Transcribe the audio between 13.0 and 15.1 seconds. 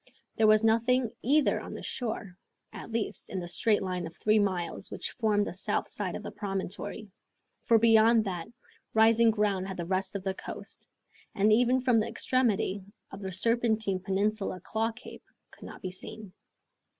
of the Serpentine Peninsula Claw